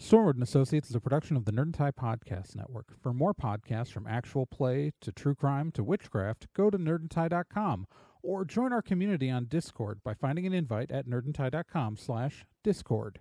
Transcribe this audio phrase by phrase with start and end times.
[0.00, 2.88] Stormwood and Associates is a production of the Nerd and Tie Podcast Network.
[3.00, 7.86] For more podcasts from actual play to true crime to witchcraft, go to nerdandtie.com
[8.22, 13.20] or join our community on Discord by finding an invite at nerdandtie.com slash discord.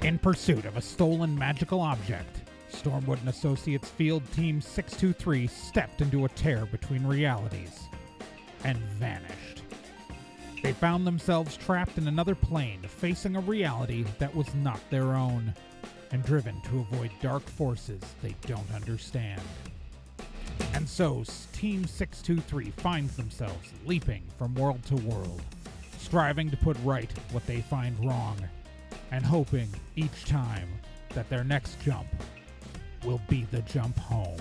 [0.00, 6.24] In pursuit of a stolen magical object, Stormwood and Associates Field Team 623 stepped into
[6.24, 7.88] a tear between realities
[8.64, 9.62] and vanished.
[10.62, 15.54] They found themselves trapped in another plane, facing a reality that was not their own,
[16.10, 19.40] and driven to avoid dark forces they don't understand.
[20.74, 25.42] And so, Team 623 finds themselves leaping from world to world,
[25.98, 28.36] striving to put right what they find wrong,
[29.10, 30.68] and hoping each time
[31.14, 32.06] that their next jump
[33.04, 34.38] will be the jump home.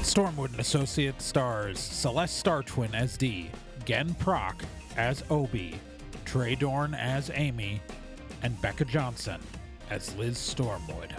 [0.00, 3.50] Stormwood and Associates stars Celeste Star Twin as Dee,
[3.84, 4.64] Gen Proc
[4.96, 5.78] as Obi,
[6.24, 7.80] Trey Dorn as Amy,
[8.42, 9.40] and Becca Johnson
[9.88, 11.12] as Liz Stormwood.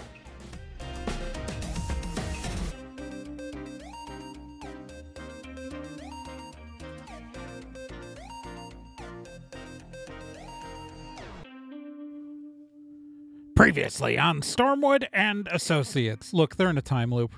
[13.62, 16.34] Previously on Stormwood and Associates.
[16.34, 17.36] Look, they're in a time loop.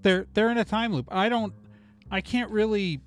[0.00, 1.06] They're they're in a time loop.
[1.10, 1.52] I don't
[2.10, 3.02] I can't really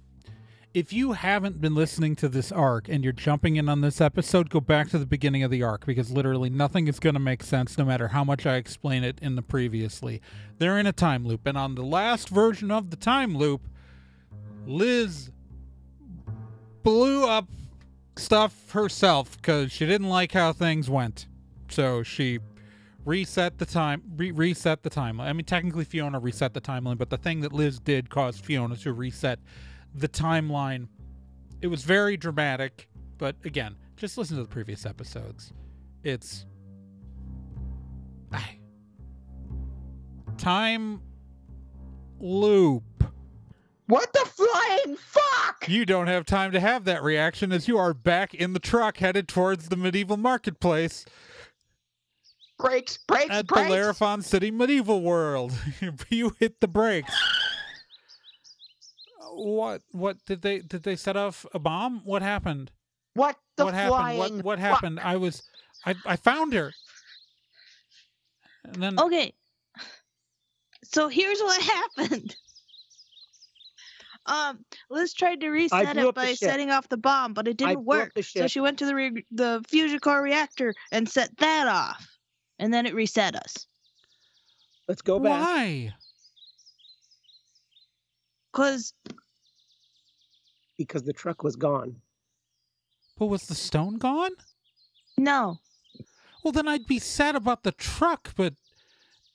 [0.71, 4.51] if you haven't been listening to this arc and you're jumping in on this episode,
[4.51, 7.41] go back to the beginning of the arc because literally nothing is going to make
[7.41, 10.21] sense no matter how much I explain it in the previously.
[10.59, 13.67] They're in a time loop and on the last version of the time loop,
[14.67, 15.31] Liz
[16.83, 17.47] blew up
[18.15, 21.25] stuff herself cuz she didn't like how things went.
[21.73, 22.39] So she
[23.03, 25.25] reset the time re- reset the timeline.
[25.25, 28.75] I mean technically Fiona reset the timeline, but the thing that Liz did caused Fiona
[28.77, 29.39] to reset
[29.93, 30.87] the timeline.
[31.61, 35.51] It was very dramatic, but again, just listen to the previous episodes.
[36.03, 36.45] It's
[40.37, 41.01] time
[42.19, 42.83] loop.
[43.87, 45.67] What the flying fuck?
[45.67, 48.97] You don't have time to have that reaction as you are back in the truck
[48.97, 51.05] headed towards the medieval marketplace
[52.59, 53.69] Brakes, brakes, at brakes.
[53.69, 55.53] the Larafon City medieval world.
[56.09, 57.13] you hit the brakes.
[59.31, 59.81] What?
[59.91, 60.59] What did they?
[60.59, 62.01] Did they set off a bomb?
[62.05, 62.71] What happened?
[63.15, 63.89] what the what happened?
[63.89, 64.43] flying What?
[64.43, 64.69] What fuck?
[64.69, 64.99] happened?
[64.99, 65.43] I was,
[65.85, 66.73] I, I found her.
[68.65, 69.33] And then Okay.
[70.83, 71.61] So here's what
[71.97, 72.35] happened.
[74.25, 77.83] Um, Liz tried to reset it by setting off the bomb, but it didn't blew
[77.83, 78.11] work.
[78.21, 82.07] So she went to the re- the fusion core reactor and set that off,
[82.63, 83.67] and then it reset us.
[84.87, 85.41] Let's go back.
[85.41, 85.93] why?
[88.53, 88.93] Cause
[90.77, 91.97] because the truck was gone.
[93.17, 94.31] But was the stone gone?
[95.17, 95.59] no,
[96.43, 98.53] Well, then I'd be sad about the truck, but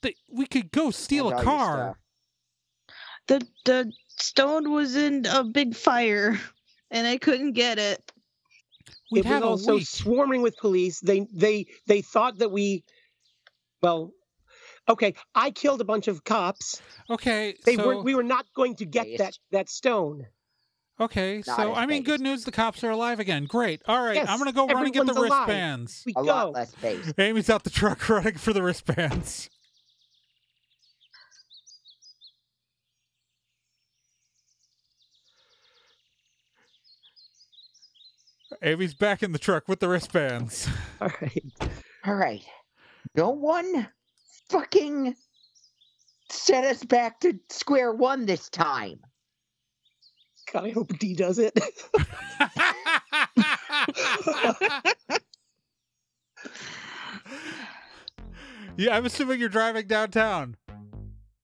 [0.01, 1.99] they, we could go steal a car.
[3.27, 6.39] the the stone was in a big fire,
[6.91, 8.11] and I couldn't get it.
[9.11, 9.87] We'd it was have a also week.
[9.87, 10.99] swarming with police.
[10.99, 12.83] They they they thought that we,
[13.81, 14.11] well,
[14.87, 15.13] okay.
[15.35, 16.81] I killed a bunch of cops.
[17.09, 20.27] Okay, They so were we were not going to get that that stone.
[20.99, 22.43] okay, Not so I mean, good news.
[22.43, 23.45] The cops are alive again.
[23.45, 23.81] Great.
[23.87, 25.47] All right, Yes, I'm gonna go run and get the everyone's alive.
[25.47, 26.03] wristbands.
[26.05, 26.27] We A go.
[26.27, 27.13] lot less space.
[27.17, 29.49] Amy's out the truck running for the wristbands.
[38.61, 40.67] Amy's back in the truck with the wristbands.
[41.01, 41.43] All right.
[42.05, 42.43] All right.
[43.15, 43.87] No one
[44.49, 45.15] fucking
[46.31, 48.99] set us back to square one this time.
[50.51, 51.53] God, I hope D does it.
[58.77, 60.57] yeah, I'm assuming you're driving downtown.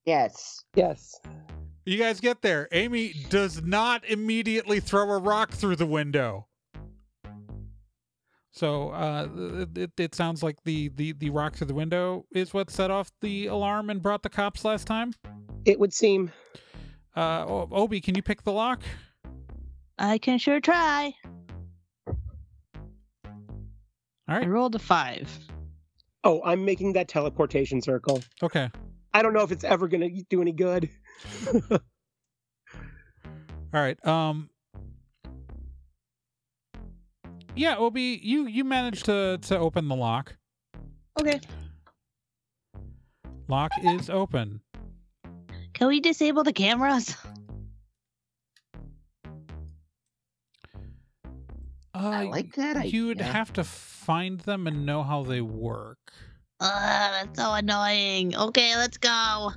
[0.06, 0.64] Yes.
[0.76, 1.20] yes.
[1.86, 2.68] You guys get there.
[2.72, 6.48] Amy does not immediately throw a rock through the window.
[8.56, 12.54] So uh, it, it, it sounds like the, the, the rock through the window is
[12.54, 15.14] what set off the alarm and brought the cops last time.
[15.66, 16.32] It would seem.
[17.18, 18.82] Uh, Obi, can you pick the lock?
[20.00, 21.14] I can sure try.
[22.08, 22.14] All
[24.28, 24.38] right.
[24.38, 24.48] I right.
[24.48, 25.30] rolled a five.
[26.24, 28.24] Oh, I'm making that teleportation circle.
[28.42, 28.70] Okay.
[29.14, 30.90] I don't know if it's ever gonna do any good.
[31.72, 31.80] All
[33.74, 34.04] right.
[34.06, 34.50] Um.
[37.56, 40.36] Yeah, Obi, you you managed to to open the lock.
[41.20, 41.40] Okay.
[43.48, 44.62] Lock is open.
[45.74, 47.16] Can we disable the cameras?
[51.94, 56.12] I Uh, like that You would have to find them and know how they work.
[56.60, 58.36] Uh, that's so annoying.
[58.36, 59.52] Okay, let's go.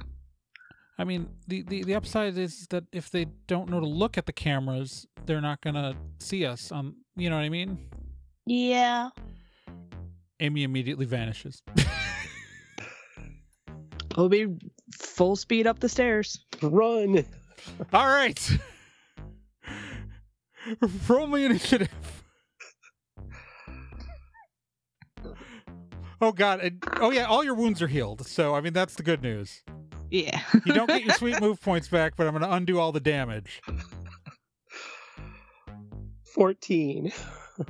[1.01, 4.27] I mean, the, the, the upside is that if they don't know to look at
[4.27, 6.95] the cameras, they're not gonna see us on.
[7.19, 7.79] You know what I mean?
[8.47, 9.11] Yeah.
[10.41, 11.63] Amy immediately vanishes.
[14.17, 14.47] Obi,
[14.95, 16.45] full speed up the stairs.
[16.63, 17.25] Run.
[17.93, 18.59] All right.
[21.09, 21.89] Roll me initiative.
[26.21, 26.61] Oh God!
[26.61, 28.27] and- oh yeah, all your wounds are healed.
[28.27, 29.63] So I mean, that's the good news.
[30.11, 30.41] Yeah.
[30.67, 33.01] You don't get your sweet move points back, but I'm going to undo all the
[33.01, 33.61] damage.
[36.43, 37.11] 14.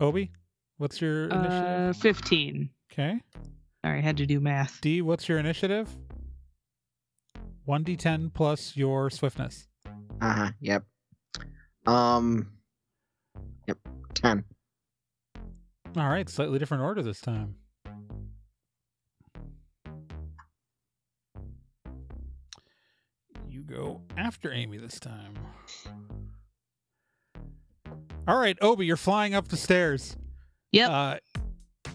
[0.00, 0.32] Obi,
[0.78, 1.36] what's your Uh,
[1.90, 1.96] initiative?
[1.98, 2.70] 15.
[2.90, 3.20] Okay.
[3.84, 4.80] Sorry, I had to do math.
[4.80, 5.94] D, what's your initiative?
[7.68, 9.68] 1d10 plus your swiftness.
[10.22, 10.50] Uh huh.
[10.60, 10.84] Yep.
[11.86, 12.50] Um.
[13.66, 13.76] Yep.
[14.14, 14.42] Ten.
[15.98, 17.56] All right, slightly different order this time.
[23.66, 25.34] Go after Amy this time.
[28.28, 30.16] All right, Obi, you're flying up the stairs.
[30.72, 30.90] Yep.
[30.90, 31.16] Uh,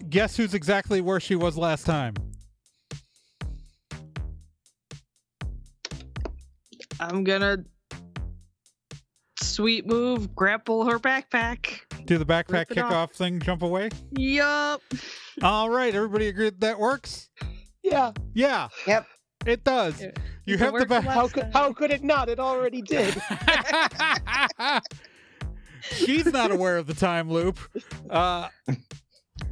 [0.08, 2.14] guess who's exactly where she was last time?
[7.00, 7.58] I'm gonna
[9.40, 11.80] sweet move, grapple her backpack.
[12.06, 13.10] Do the backpack Rip it off.
[13.12, 13.90] kickoff thing, jump away?
[14.12, 14.82] Yup.
[15.42, 17.28] All right, everybody agree that that works?
[17.82, 18.12] Yeah.
[18.34, 18.68] Yeah.
[18.86, 19.06] Yep.
[19.46, 20.00] It does.
[20.00, 20.10] Yeah.
[20.44, 21.06] You It have the best.
[21.06, 22.28] How could how could it not?
[22.28, 23.14] It already did.
[25.82, 27.58] She's not aware of the time loop.
[28.08, 28.48] Uh,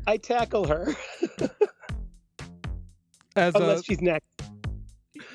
[0.07, 0.95] I tackle her
[3.37, 4.25] as unless a, she's next.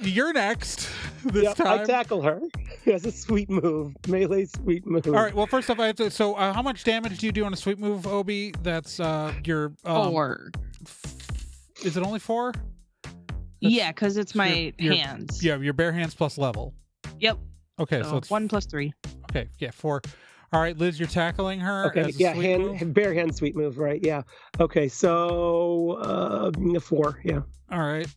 [0.01, 0.89] you're next
[1.25, 1.79] this Yep, time.
[1.81, 2.39] I tackle her.
[2.85, 5.05] That's a sweet move, melee sweet move.
[5.07, 5.33] All right.
[5.33, 6.09] Well, first off, I have to.
[6.11, 8.53] So, uh, how much damage do you do on a sweet move, Obi?
[8.63, 9.73] That's uh, your.
[9.83, 10.51] Um, Four.
[10.85, 12.53] f- Is it only four?
[13.69, 15.43] Yeah, because it's my your- your- hands.
[15.43, 16.73] Yeah, your bare hands plus level.
[17.19, 17.37] Yep.
[17.79, 18.93] Okay, so, So it's one plus three.
[19.31, 20.01] Okay, yeah, four.
[20.53, 21.87] All right, Liz, you're tackling her.
[21.87, 22.93] Okay, as a yeah, sweep hand, move?
[22.93, 23.99] bare hand sweet move, right?
[24.01, 24.21] Yeah.
[24.59, 27.41] Okay, so uh, four, yeah.
[27.71, 28.07] All right.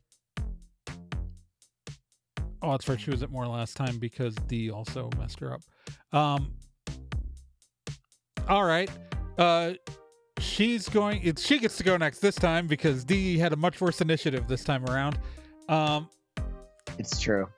[2.61, 3.01] Oh, that's right.
[3.01, 5.61] She was at more last time because D also messed her up.
[6.13, 6.53] Um.
[8.49, 8.91] All right.
[9.37, 9.75] Uh,
[10.41, 11.21] she's going.
[11.23, 14.49] It's she gets to go next this time because D had a much worse initiative
[14.49, 15.19] this time around.
[15.69, 16.09] Um,
[16.99, 17.49] It's true.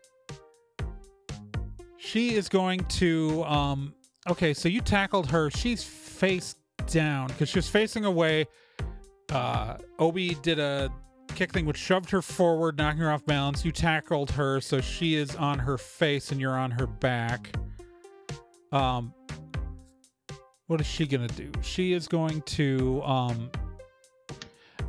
[1.99, 3.43] she is going to.
[3.45, 3.95] Um.
[4.29, 5.51] Okay, so you tackled her.
[5.51, 6.55] She's face
[6.87, 8.47] down because she was facing away.
[9.33, 10.91] Uh, Obi did a
[11.35, 13.65] kick thing which shoved her forward, knocking her off balance.
[13.65, 17.57] You tackled her, so she is on her face and you're on her back.
[18.73, 19.15] Um,
[20.67, 21.51] what is she gonna do?
[21.63, 23.51] She is going to um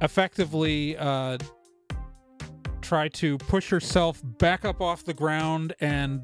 [0.01, 1.38] effectively uh
[2.81, 6.21] try to push herself back up off the ground and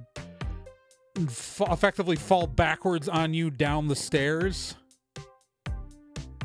[1.18, 4.75] f- effectively fall backwards on you down the stairs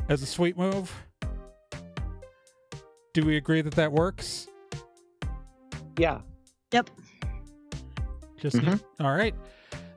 [0.09, 0.91] as a sweet move.
[3.13, 4.47] Do we agree that that works?
[5.97, 6.21] Yeah.
[6.71, 6.89] Yep.
[8.37, 8.83] Just Mhm.
[8.99, 9.35] all right.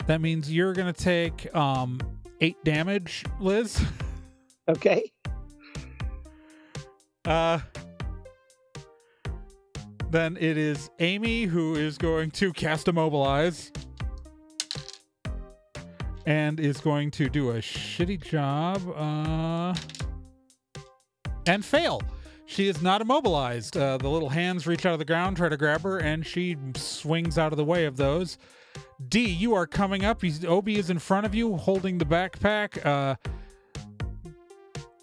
[0.06, 1.98] That means you're gonna take um
[2.40, 3.82] eight damage, Liz.
[4.68, 5.10] Okay.
[7.24, 7.58] Uh
[10.16, 13.70] then it is Amy who is going to cast immobilize
[16.24, 19.74] and is going to do a shitty job uh
[21.46, 22.00] and fail.
[22.46, 23.76] She is not immobilized.
[23.76, 26.56] Uh, the little hands reach out of the ground, try to grab her, and she
[26.76, 28.38] swings out of the way of those.
[29.08, 30.22] D, you are coming up.
[30.22, 32.84] He's, Obi is in front of you, holding the backpack.
[32.86, 33.16] Uh,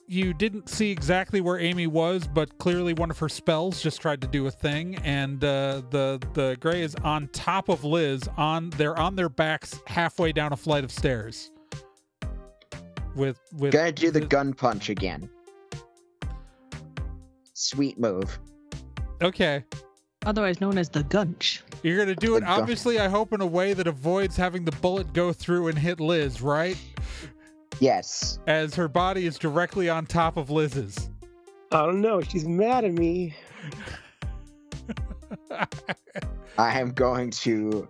[0.08, 4.22] you didn't see exactly where Amy was, but clearly one of her spells just tried
[4.22, 8.22] to do a thing, and uh, the the gray is on top of Liz.
[8.38, 11.52] On they're on their backs, halfway down a flight of stairs.
[13.16, 15.30] With with Gonna do the Liz- gun punch again.
[17.54, 18.40] Sweet move.
[19.22, 19.64] Okay,
[20.26, 21.64] Otherwise known as the gunch.
[21.84, 22.42] you're gonna do it.
[22.42, 25.68] The gun- Obviously, I hope in a way that avoids having the bullet go through
[25.68, 26.78] and hit Liz, right?
[27.84, 28.40] Yes.
[28.48, 31.10] As her body is directly on top of Liz's.
[31.70, 32.22] I don't know.
[32.22, 33.36] She's mad at me.
[36.58, 37.90] I am going to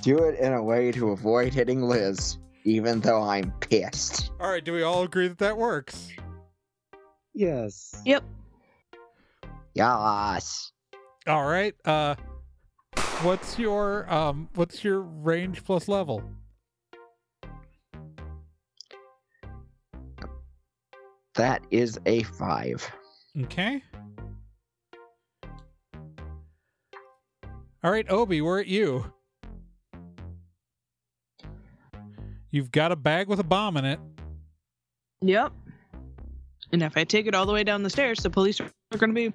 [0.00, 4.30] do it in a way to avoid hitting Liz, even though I'm pissed.
[4.40, 6.08] All right, do we all agree that that works?
[7.34, 8.00] Yes.
[8.06, 8.24] Yep.
[9.74, 10.72] Yes.
[11.26, 11.74] All right.
[11.84, 12.14] Uh,
[13.20, 16.24] what's your um, what's your range plus level?
[21.34, 22.88] That is a five.
[23.42, 23.82] Okay.
[27.82, 29.12] All right, Obi, we're at you.
[32.50, 33.98] You've got a bag with a bomb in it.
[35.22, 35.52] Yep.
[36.72, 39.10] And if I take it all the way down the stairs, the police are going
[39.10, 39.32] to be.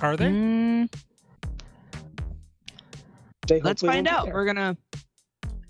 [0.00, 0.26] Are they?
[0.26, 0.94] Mm,
[3.48, 4.28] They let's find out.
[4.32, 4.76] We're going to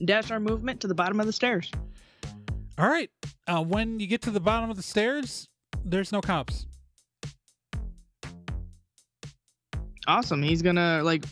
[0.05, 1.71] dash our movement to the bottom of the stairs.
[2.79, 3.11] All right.
[3.47, 5.49] Uh, when you get to the bottom of the stairs,
[5.85, 6.67] there's no cops.
[10.07, 10.43] Awesome.
[10.43, 11.25] He's going to, like,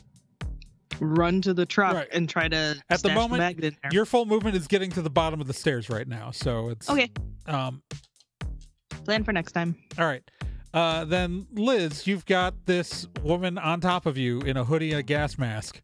[1.01, 2.09] run to the truck Right.
[2.13, 2.57] and try to.
[2.57, 3.91] At the stash moment, magnet in there.
[3.93, 6.89] Your full movement is getting to the bottom of the stairs right now, so it's
[6.89, 7.11] Okay.
[7.47, 7.83] Um,
[9.05, 9.77] Plan for next time.
[9.99, 10.23] all right.
[10.73, 15.01] Uh, then Liz, you've got this woman on top of you in a hoodie and
[15.01, 15.83] a gas mask.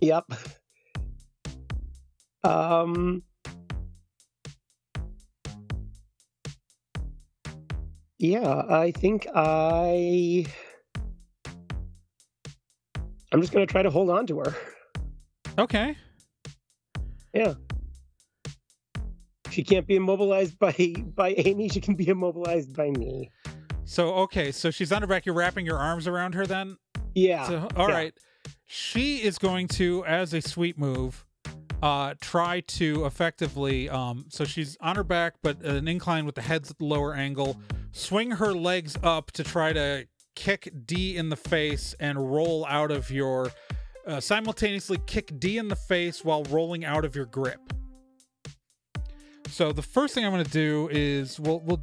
[0.00, 0.26] Yep.
[2.44, 3.22] Um.
[8.18, 10.46] Yeah, I think I.
[13.32, 14.54] I'm just gonna try to hold on to her.
[15.58, 15.96] Okay.
[17.34, 17.54] Yeah.
[19.50, 20.72] She can't be immobilized by
[21.14, 21.68] by Amy.
[21.68, 23.30] She can be immobilized by me.
[23.84, 25.26] So okay, so she's on her back.
[25.26, 26.76] You're wrapping your arms around her then.
[27.14, 27.46] Yeah.
[27.46, 27.94] So all yeah.
[27.94, 28.14] right,
[28.66, 31.24] she is going to, as a sweet move,
[31.82, 33.88] uh, try to effectively.
[33.88, 37.14] Um, so she's on her back, but an incline with the head's at the lower
[37.14, 37.56] angle.
[37.96, 42.90] Swing her legs up to try to kick D in the face and roll out
[42.90, 43.50] of your.
[44.06, 47.58] Uh, simultaneously kick D in the face while rolling out of your grip.
[49.48, 51.82] So the first thing I'm going to do is we'll we'll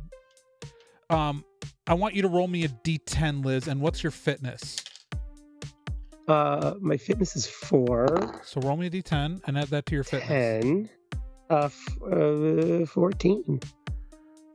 [1.10, 1.44] um
[1.88, 3.68] I want you to roll me a D10, Liz.
[3.68, 4.78] And what's your fitness?
[6.28, 10.04] Uh, my fitness is four, So roll me a D10 and add that to your
[10.06, 10.28] fitness.
[10.64, 10.90] ten,
[11.50, 13.60] uh, f- uh, fourteen.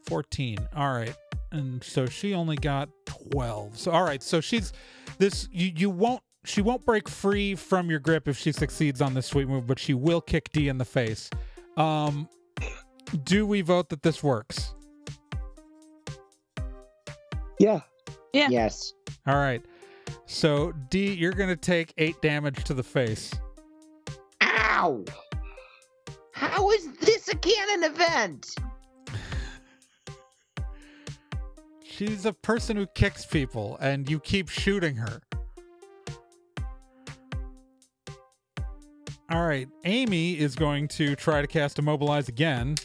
[0.07, 0.57] 14.
[0.75, 1.15] All right.
[1.51, 3.79] And so she only got 12.
[3.79, 4.23] So all right.
[4.23, 4.73] So she's
[5.19, 9.15] this you you won't she won't break free from your grip if she succeeds on
[9.15, 11.31] this sweet move, but she will kick D in the face.
[11.77, 12.29] Um
[13.25, 14.75] do we vote that this works?
[17.59, 17.81] Yeah.
[18.33, 18.49] Yeah.
[18.51, 18.93] Yes.
[19.27, 19.65] All right.
[20.27, 23.33] So D, you're gonna take eight damage to the face.
[24.43, 25.05] Ow!
[26.33, 28.55] How is this a canon event?
[31.99, 35.21] She's a person who kicks people, and you keep shooting her.
[39.29, 42.77] All right, Amy is going to try to cast Immobilize again.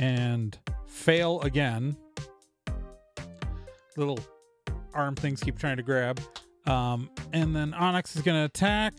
[0.00, 1.94] And fail again.
[3.98, 4.18] Little
[4.94, 6.22] arm things keep trying to grab.
[6.64, 8.94] Um, and then Onyx is going to attack.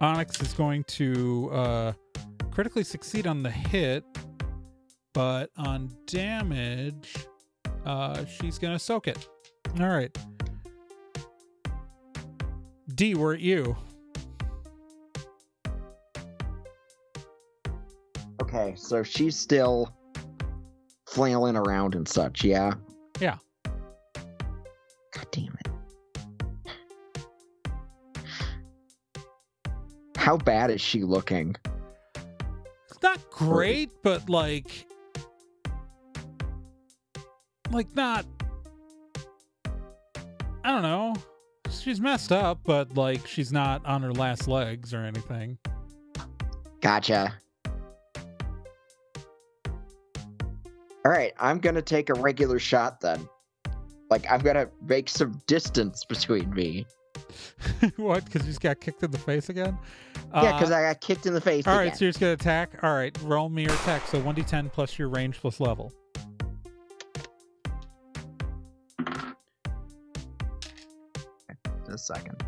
[0.00, 1.92] Onyx is going to uh,
[2.50, 4.04] critically succeed on the hit,
[5.16, 7.14] but on damage,
[7.86, 9.26] uh, she's gonna soak it.
[9.80, 10.14] All right.
[12.94, 13.74] D, we're at you.
[18.42, 19.90] Okay, so she's still
[21.08, 22.74] flailing around and such, yeah?
[23.18, 23.38] Yeah.
[23.64, 25.68] God damn it.
[30.14, 31.56] How bad is she looking?
[32.90, 34.86] It's not great, but like,
[37.70, 38.24] like not.
[40.64, 41.14] I don't know.
[41.70, 45.58] She's messed up, but like she's not on her last legs or anything.
[46.80, 47.34] Gotcha.
[51.04, 53.28] All right, I'm gonna take a regular shot then.
[54.10, 56.86] Like I'm gonna make some distance between me.
[57.96, 58.24] what?
[58.24, 59.78] Because you just got kicked in the face again?
[60.34, 61.66] yeah, because Uh, I got kicked in the face.
[61.66, 61.88] All again.
[61.88, 62.82] right, so you're just gonna attack.
[62.82, 64.06] All right, roll me your attack.
[64.08, 65.92] So one d10 plus your range plus level.
[71.96, 72.44] A second.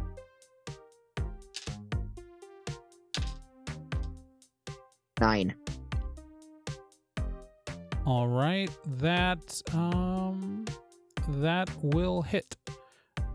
[5.20, 5.54] Nine.
[8.06, 10.64] All right, that um,
[11.40, 12.56] that will hit.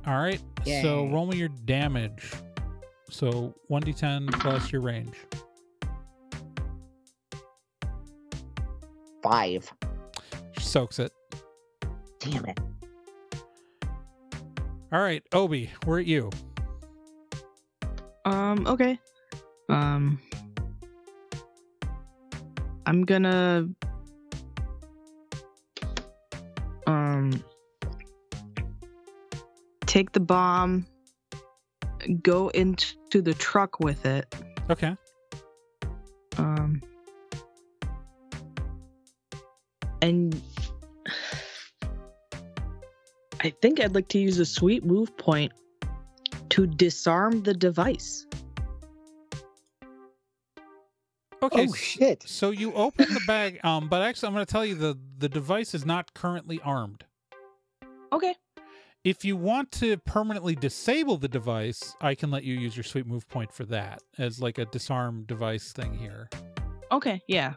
[0.06, 2.32] All right, so roll me your damage.
[3.10, 5.16] So one d10 plus your range.
[9.22, 9.72] Five.
[10.60, 11.12] Soaks it.
[12.20, 12.60] Damn it.
[14.94, 16.30] All right, Obi, we're at you.
[18.26, 19.00] Um, okay.
[19.68, 20.20] Um,
[22.86, 23.70] I'm gonna.
[26.86, 27.44] Um,
[29.88, 30.86] take the bomb,
[32.22, 34.36] go into the truck with it.
[34.70, 34.96] Okay.
[36.38, 36.82] Um,
[40.04, 40.40] and
[43.44, 45.52] I think I'd like to use a sweet move point
[46.50, 48.26] to disarm the device.
[51.42, 51.68] Okay.
[51.68, 52.24] oh shit!
[52.26, 55.28] So you open the bag, um, but actually, I'm going to tell you the the
[55.28, 57.04] device is not currently armed.
[58.14, 58.36] Okay.
[59.04, 63.06] If you want to permanently disable the device, I can let you use your sweet
[63.06, 66.30] move point for that as like a disarm device thing here.
[66.90, 67.22] Okay.
[67.28, 67.56] Yeah.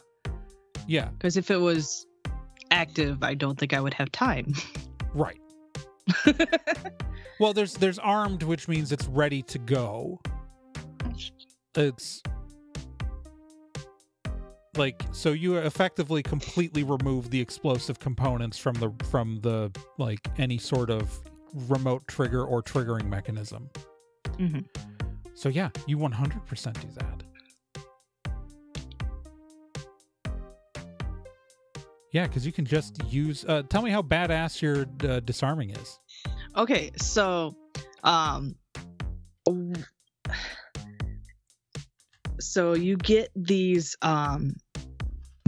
[0.88, 2.06] Yeah, Because if it was
[2.70, 4.54] active, I don't think I would have time.
[5.14, 5.38] right.
[7.38, 10.20] Well, there's there's armed, which means it's ready to go.
[11.74, 12.22] It's
[14.76, 20.56] like so you effectively completely remove the explosive components from the from the like any
[20.56, 21.10] sort of
[21.68, 23.68] remote trigger or triggering mechanism.
[24.38, 24.64] Mhm.
[25.34, 27.15] So yeah, you 100% do that.
[32.16, 33.44] Yeah, because you can just use.
[33.46, 36.00] Uh, tell me how badass your uh, disarming is.
[36.56, 37.54] Okay, so
[38.04, 38.54] um
[42.40, 44.54] so you get these um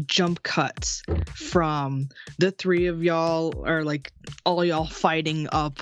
[0.05, 1.03] jump cuts
[1.35, 4.13] from the three of y'all or like
[4.45, 5.79] all y'all fighting up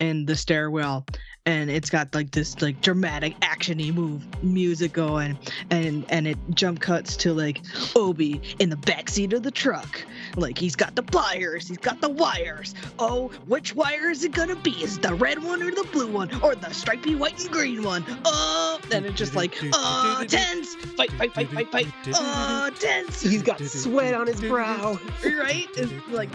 [0.00, 1.04] in the stairwell
[1.46, 5.38] and it's got like this like dramatic actiony move music going
[5.70, 7.60] and and it jump cuts to like
[7.94, 10.04] obi in the backseat of the truck.
[10.36, 12.74] Like he's got the pliers he's got the wires.
[12.98, 14.70] Oh which wire is it gonna be?
[14.82, 16.30] Is the red one or the blue one?
[16.42, 18.04] Or the stripy white and green one?
[18.24, 20.74] Oh and it's just like uh tense!
[20.96, 21.88] Fight fight fight fight fight!
[22.14, 23.20] Uh tense!
[23.20, 24.98] He's got sweat on his brow.
[25.24, 25.68] right?
[25.76, 26.30] It's like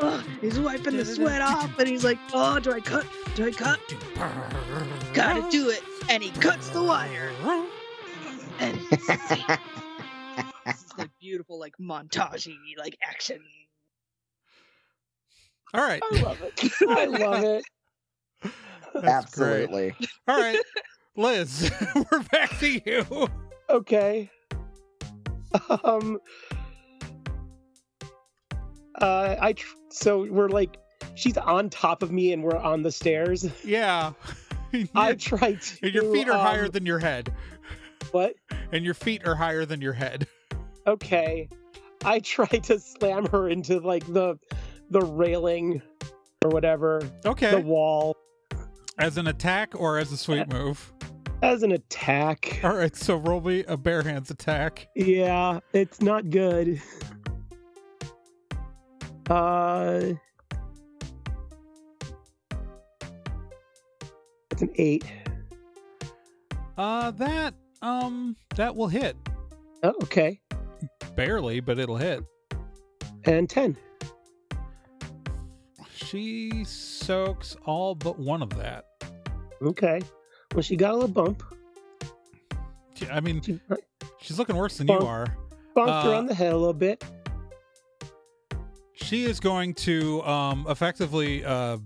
[0.00, 3.50] uh, he's wiping the sweat off and he's like oh do i cut do i
[3.50, 3.78] cut
[5.12, 7.30] gotta do it and he cuts the wire
[8.58, 9.10] and it's
[10.66, 13.40] it's like beautiful like montagey like action
[15.74, 16.02] All right.
[16.12, 16.72] I love it.
[16.86, 17.44] I love
[18.42, 18.52] it.
[18.94, 19.64] That's great.
[19.70, 19.94] Absolutely.
[20.28, 20.60] All right,
[21.16, 23.28] Liz, we're back to you.
[23.70, 24.30] Okay.
[25.82, 26.20] Um.
[29.00, 30.76] Uh, I tr- so we're like,
[31.14, 33.46] she's on top of me and we're on the stairs.
[33.64, 34.12] Yeah.
[34.94, 35.78] I try to.
[35.82, 37.32] and your feet are higher um, than your head.
[38.10, 38.34] what?
[38.72, 40.26] And your feet are higher than your head.
[40.86, 41.48] Okay.
[42.04, 44.38] I try to slam her into like the
[44.90, 45.82] the railing
[46.44, 47.50] or whatever, Okay.
[47.50, 48.16] the wall
[48.98, 50.92] As an attack or as a sweet move?
[51.42, 52.60] as an attack.
[52.64, 54.88] All right, so roll me a bare hands attack.
[54.96, 56.80] Yeah, it's not good.
[59.30, 60.12] Uh,
[64.50, 65.04] it's an eight.
[66.76, 69.16] Uh that um that will hit.
[69.82, 70.40] Oh, okay,
[71.16, 72.24] Barely, but it'll hit.
[73.24, 73.76] and ten.
[75.94, 78.86] She soaks all but one of that.
[79.62, 80.00] Okay.
[80.54, 81.42] Well, she got a little bump.
[83.10, 83.40] I mean,
[84.20, 85.26] she's looking worse than you are.
[85.74, 87.04] bumped her Uh, on the head a little bit.
[89.12, 91.76] She is going to um effectively uh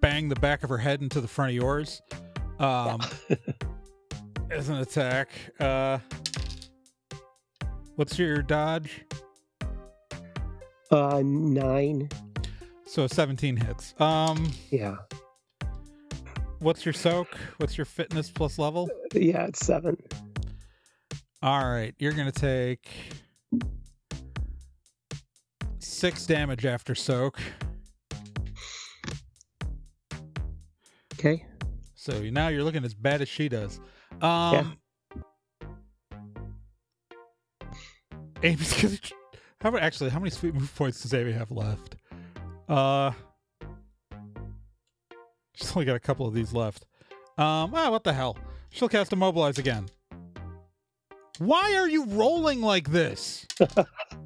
[0.00, 2.00] bang the back of her head into the front of yours.
[2.60, 3.00] Um
[4.52, 5.30] as an attack.
[5.58, 5.98] Uh
[7.96, 9.04] What's your dodge?
[10.92, 12.08] Uh, nine.
[12.86, 14.00] So 17 hits.
[14.00, 14.98] Um Yeah,
[16.60, 17.36] what's your soak?
[17.56, 18.88] What's your fitness plus level?
[19.12, 19.96] yeah, it's seven.
[21.42, 22.88] All right, you're going to take
[26.02, 27.38] 6 damage after soak.
[31.14, 31.46] Okay.
[31.94, 33.78] So now you're looking as bad as she does.
[34.20, 34.78] Um
[38.42, 38.98] Amy's gonna
[39.60, 41.94] how about actually how many sweet move points does Amy have left?
[42.68, 43.12] Uh
[45.54, 46.84] She's only got a couple of these left.
[47.38, 48.36] Um ah what the hell?
[48.70, 49.86] She'll cast immobilize again.
[51.38, 53.46] Why are you rolling like this?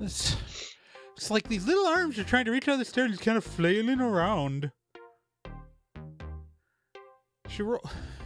[0.00, 0.36] it's,
[1.16, 3.44] it's like these little arms are trying to reach out the stairs just kind of
[3.44, 4.70] flailing around.
[7.48, 7.80] She ro-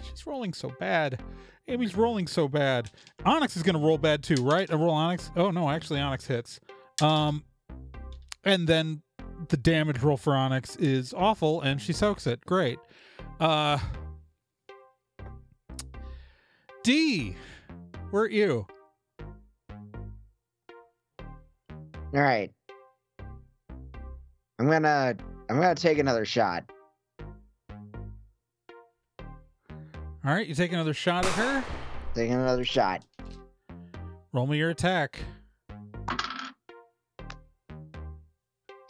[0.08, 1.22] she's rolling so bad.
[1.68, 2.90] Amy's rolling so bad.
[3.24, 4.70] Onyx is gonna roll bad too, right?
[4.70, 5.30] I roll Onyx.
[5.36, 6.58] Oh no, actually Onyx hits.
[7.00, 7.44] Um,
[8.44, 9.02] and then
[9.48, 12.44] the damage roll for Onyx is awful, and she soaks it.
[12.44, 12.78] Great.
[13.38, 13.78] Uh,
[16.82, 17.36] D,
[18.10, 18.66] where are you?
[22.12, 22.50] All right.
[24.58, 25.16] I'm gonna
[25.48, 26.64] I'm gonna take another shot.
[30.22, 31.64] All right, you take another shot at her.
[32.14, 33.04] Taking another shot.
[34.32, 35.18] Roll me your attack.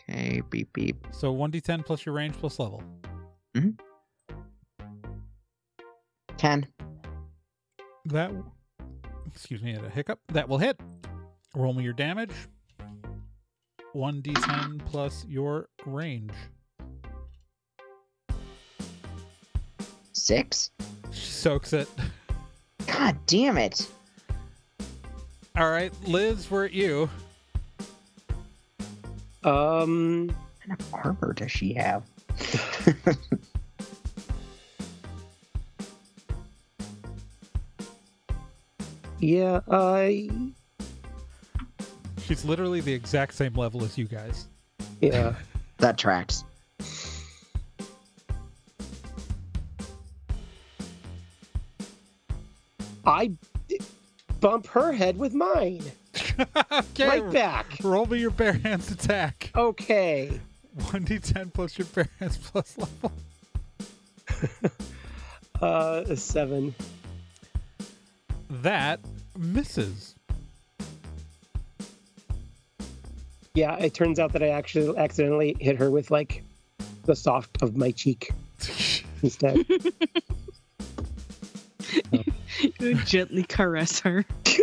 [0.09, 1.07] Okay, beep beep.
[1.13, 2.83] So 1d10 plus your range plus level.
[3.55, 3.71] hmm
[6.37, 6.67] Ten.
[8.07, 8.33] That,
[9.33, 10.19] excuse me, I had a hiccup.
[10.33, 10.81] That will hit.
[11.55, 12.33] Roll me your damage.
[13.95, 16.33] 1d10 plus your range.
[20.13, 20.71] Six.
[21.11, 21.89] She soaks it.
[22.87, 23.89] God damn it.
[25.57, 27.11] All right, Liz, we're at you.
[29.43, 32.05] Um, What kind of armor does she have?
[39.19, 40.31] yeah, I
[42.31, 44.47] She's literally the exact same level as you guys.
[45.01, 45.35] yeah.
[45.79, 46.45] that tracks.
[53.05, 53.33] I
[54.39, 55.83] bump her head with mine.
[56.73, 57.79] okay, Right back.
[57.83, 59.51] roll me your bare hands attack.
[59.57, 60.39] Okay.
[60.79, 63.13] 1d10 plus your bare hands plus level.
[65.61, 66.75] Uh, a seven.
[68.49, 69.01] That
[69.37, 70.15] misses.
[73.55, 76.43] Yeah, it turns out that I actually accidentally hit her with like
[77.05, 78.31] the soft of my cheek
[79.23, 79.67] instead.
[82.79, 84.25] You gently caress her.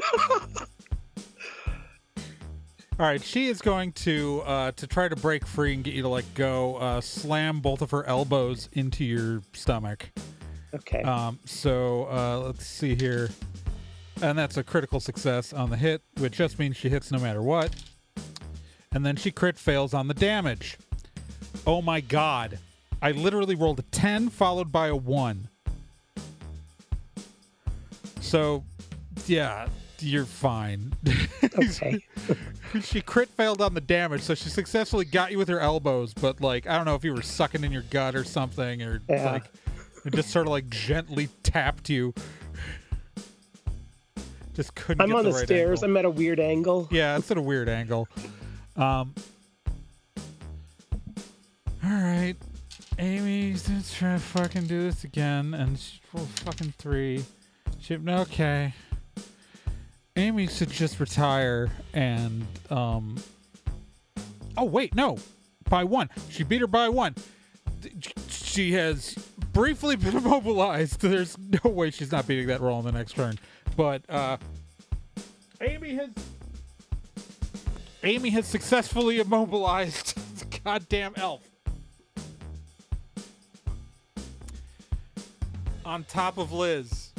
[2.99, 6.01] All right, she is going to uh, to try to break free and get you
[6.01, 6.77] to like go.
[6.77, 10.09] Uh, slam both of her elbows into your stomach.
[10.73, 11.03] okay.
[11.03, 13.29] Um, so uh, let's see here,
[14.21, 17.43] and that's a critical success on the hit, which just means she hits no matter
[17.43, 17.75] what.
[18.93, 20.77] And then she crit fails on the damage.
[21.65, 22.59] Oh my god!
[23.01, 25.49] I literally rolled a ten followed by a one.
[28.21, 28.63] So,
[29.25, 29.67] yeah,
[29.99, 30.93] you're fine.
[31.43, 31.99] okay.
[32.81, 36.41] she crit failed on the damage, so she successfully got you with her elbows, but
[36.41, 39.31] like I don't know if you were sucking in your gut or something, or Yeah.
[39.31, 39.43] like
[40.05, 42.13] it just sort of like gently tapped you.
[44.53, 45.01] Just couldn't.
[45.01, 45.83] I'm on the, right stairs.
[45.83, 45.89] angle.
[45.91, 46.87] I'm at a weird angle.
[46.91, 48.07] Yeah, it's at a weird angle.
[48.77, 49.13] Um.
[51.83, 52.35] All right,
[52.99, 57.23] Amy's gonna try to fucking do this again, and she rolled fucking three.
[57.79, 58.73] She okay.
[60.15, 63.17] Amy should just retire and um.
[64.57, 65.17] Oh wait, no,
[65.69, 66.09] by one.
[66.29, 67.15] She beat her by one.
[68.29, 69.15] She has
[69.53, 71.01] briefly been immobilized.
[71.01, 73.37] There's no way she's not beating that roll in the next turn.
[73.75, 74.37] But uh,
[75.61, 76.09] Amy has
[78.07, 81.41] Amy has successfully immobilized the goddamn elf.
[85.85, 87.11] On top of Liz.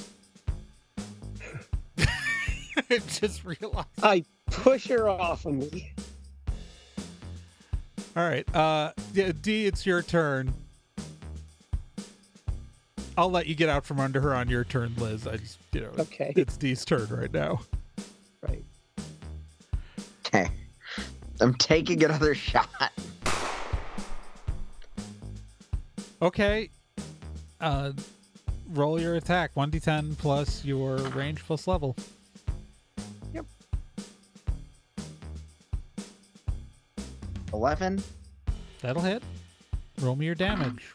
[1.99, 3.87] I just realized.
[4.03, 5.93] I push her off of me.
[8.17, 8.55] All right.
[8.57, 10.55] Uh yeah, D, it's your turn.
[13.19, 15.27] I'll let you get out from under her on your turn, Liz.
[15.27, 16.33] I just you know Okay.
[16.35, 17.61] it's D's turn right now.
[21.41, 22.93] I'm taking another shot.
[26.21, 26.71] Okay.
[27.61, 27.93] Uh
[28.71, 29.55] roll your attack.
[29.55, 31.97] 1d10 plus your range plus level.
[33.33, 33.47] Yep.
[37.53, 38.03] Eleven.
[38.81, 39.23] That'll hit.
[40.01, 40.95] Roll me your damage.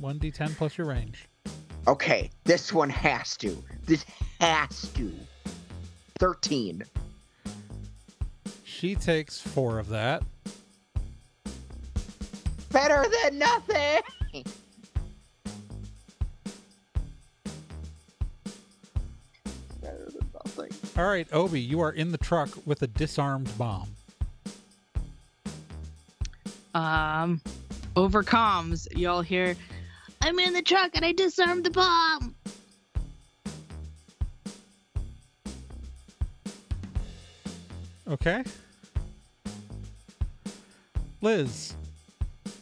[0.00, 1.28] 1d10 plus your range.
[1.88, 3.56] Okay, this one has to.
[3.84, 4.04] This
[4.40, 5.12] has to.
[6.18, 6.82] Thirteen.
[8.78, 10.22] She takes 4 of that.
[12.70, 14.02] Better than nothing.
[19.80, 20.70] Better than nothing.
[20.98, 23.88] All right, Obi, you are in the truck with a disarmed bomb.
[26.74, 27.40] Um,
[27.96, 29.56] over comms, y'all hear,
[30.20, 32.34] I'm in the truck and I disarmed the bomb.
[38.06, 38.44] Okay.
[41.26, 41.74] Liz,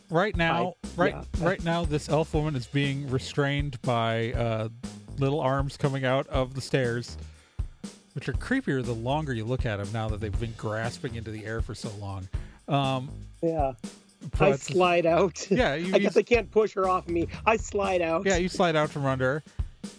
[0.08, 1.46] right now, right yeah.
[1.46, 4.68] right now, this elf woman is being restrained by uh,
[5.18, 7.18] little arms coming out of the stairs,
[8.14, 9.88] which are creepier the longer you look at them.
[9.92, 12.26] Now that they've been grasping into the air for so long.
[12.66, 13.10] Um,
[13.42, 13.72] Yeah.
[14.40, 15.46] I slide out.
[15.50, 17.28] Yeah, you, I you- guess I can't push her off me.
[17.44, 18.24] I slide out.
[18.24, 19.42] yeah, you slide out from under.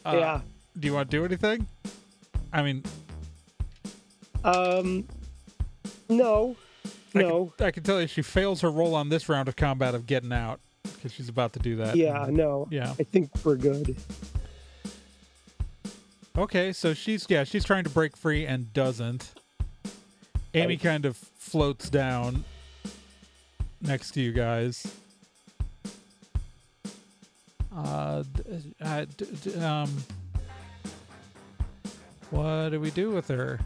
[0.04, 0.12] her.
[0.12, 0.42] Uh, yeah.
[0.80, 1.68] Do you want to do anything?
[2.52, 2.84] I mean,
[4.44, 5.08] Um.
[6.10, 6.56] No.
[7.16, 7.54] I no.
[7.58, 10.06] Can, I can tell you she fails her roll on this round of combat of
[10.06, 11.96] getting out because she's about to do that.
[11.96, 12.68] Yeah, no.
[12.70, 12.94] Yeah.
[13.00, 13.96] I think we're good.
[16.38, 19.34] Okay, so she's yeah, she's trying to break free and doesn't.
[20.54, 22.44] Amy kind of floats down
[23.82, 24.86] next to you guys.
[27.76, 28.24] Uh,
[28.82, 29.90] uh d- d- um,
[32.32, 33.60] what do we do with her?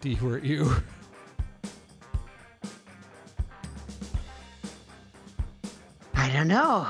[0.00, 0.72] D, were you?
[6.24, 6.86] I don't know.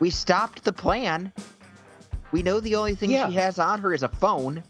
[0.00, 1.32] We stopped the plan.
[2.32, 3.28] We know the only thing Yeah.
[3.28, 4.64] she has on her is a phone.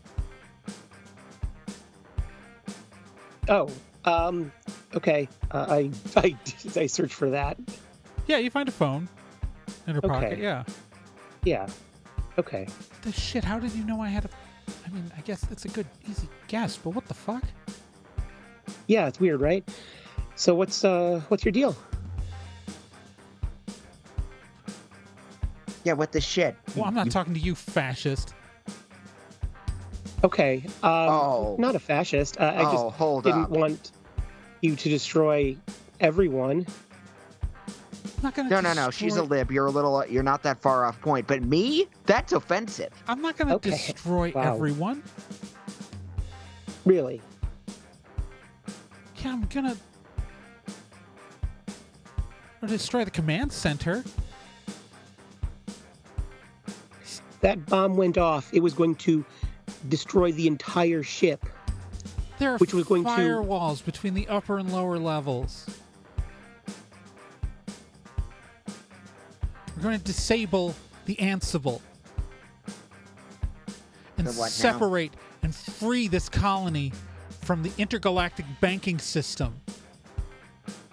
[3.48, 3.70] Oh,
[4.04, 4.52] um,
[4.94, 5.26] okay.
[5.50, 6.36] Uh, I I
[6.76, 7.56] I search for that.
[8.26, 9.08] Yeah, you find a phone
[9.86, 10.38] in her pocket.
[10.38, 10.64] Yeah.
[11.44, 11.66] Yeah.
[12.38, 12.68] Okay.
[13.02, 13.42] The shit.
[13.42, 14.28] How did you know I had a?
[14.86, 17.44] I mean, I guess it's a good, easy guess, but what the fuck?
[18.86, 19.66] Yeah, it's weird, right?
[20.36, 21.74] So what's uh what's your deal?
[25.88, 26.54] Yeah, what the shit?
[26.76, 28.34] Well, I'm not You- talking to you, fascist.
[30.22, 30.62] Okay.
[30.82, 31.56] Um, Oh.
[31.58, 32.38] not a fascist.
[32.38, 33.50] Uh, I just oh, hold didn't up.
[33.50, 33.92] want
[34.60, 35.56] you to destroy
[35.98, 36.66] everyone.
[37.66, 38.50] I'm not gonna.
[38.50, 38.90] No, no, no.
[38.90, 39.50] She's a lib.
[39.50, 40.04] You're a little.
[40.04, 41.26] You're not that far off point.
[41.26, 41.88] But me?
[42.04, 42.92] That's offensive.
[43.08, 43.70] I'm not gonna Okay.
[43.70, 44.42] destroy Wow.
[44.56, 45.02] everyone.
[46.84, 47.22] Really?
[49.24, 49.74] Yeah, I'm gonna.
[52.60, 54.04] Or destroy the command center.
[57.40, 58.52] That bomb went off.
[58.52, 59.24] It was going to
[59.88, 61.44] destroy the entire ship.
[62.38, 65.66] There are Which was going to- firewalls between the upper and lower levels.
[69.76, 70.74] We're going to disable
[71.06, 71.80] the Ansible
[74.16, 74.48] and The what now?
[74.48, 76.92] separate and free this colony
[77.42, 79.60] from the intergalactic banking system.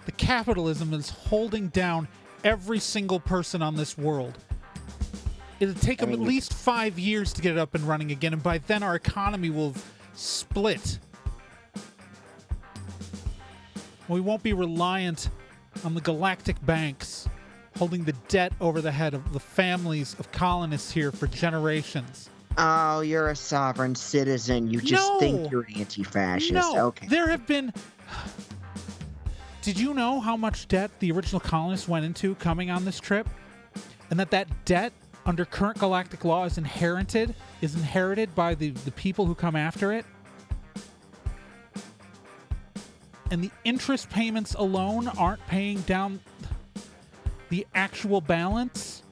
[0.04, 2.06] The capitalism is holding down
[2.44, 4.38] every single person on this world.
[5.58, 8.10] It'll take I them mean, at least five years to get it up and running
[8.12, 9.74] again, and by then our economy will
[10.14, 10.98] split.
[14.08, 15.30] We won't be reliant
[15.84, 17.28] on the galactic banks
[17.76, 22.30] holding the debt over the head of the families of colonists here for generations.
[22.56, 24.70] Oh, you're a sovereign citizen.
[24.70, 25.18] You just No.
[25.20, 26.52] think you're anti-fascist.
[26.52, 27.06] No, Okay.
[27.08, 27.72] there have been.
[29.62, 33.28] Did you know how much debt the original colonists went into coming on this trip,
[34.10, 34.92] and that that debt
[35.26, 39.92] under current galactic law is inherited is inherited by the the people who come after
[39.92, 40.06] it,
[43.30, 46.20] and the interest payments alone aren't paying down
[47.48, 49.02] the actual balance.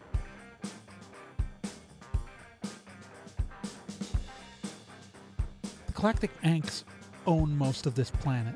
[5.87, 6.85] The galactic banks
[7.27, 8.55] own most of this planet.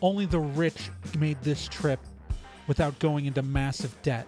[0.00, 2.00] Only the rich made this trip
[2.66, 4.26] without going into massive debt.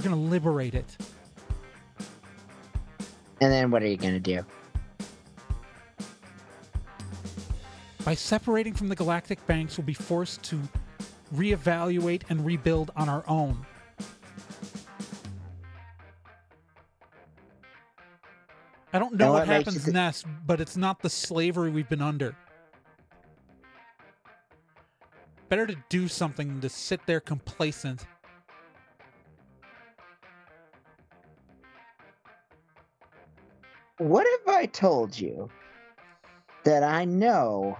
[0.00, 0.96] We're going to liberate it.
[3.42, 4.46] And then what are you gonna do?
[8.02, 10.58] By separating from the galactic banks, we'll be forced to
[11.34, 13.66] reevaluate and rebuild on our own.
[18.94, 22.00] I don't know what what happens it- next, but it's not the slavery we've been
[22.00, 22.34] under.
[25.50, 28.06] Better to do something than to sit there complacent.
[34.00, 35.50] What if I told you
[36.64, 37.76] that I know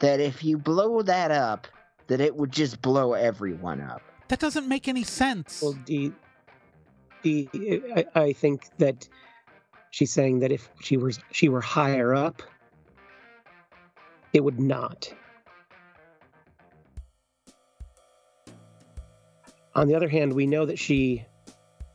[0.00, 1.66] that if you blow that up,
[2.08, 4.02] that it would just blow everyone up?
[4.28, 5.62] That doesn't make any sense.
[5.62, 6.12] Well, D,
[7.22, 7.48] D,
[7.96, 9.08] I, I think that
[9.90, 12.42] she's saying that if she was she were higher up,
[14.34, 15.10] it would not.
[19.74, 21.24] On the other hand, we know that she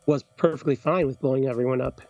[0.07, 2.01] was perfectly fine with blowing everyone up.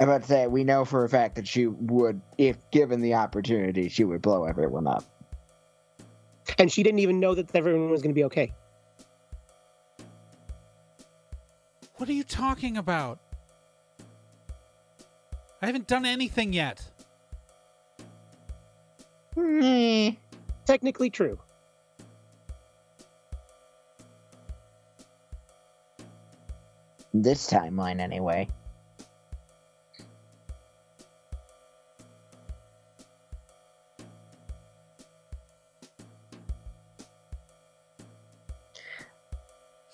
[0.00, 3.14] I'm about to say we know for a fact that she would, if given the
[3.14, 5.04] opportunity, she would blow everyone up.
[6.58, 8.50] And she didn't even know that everyone was going to be okay.
[11.96, 13.18] What are you talking about?
[15.60, 16.82] I haven't done anything yet.
[19.36, 20.12] Meh.
[20.64, 21.38] Technically true.
[27.12, 28.48] This timeline, anyway.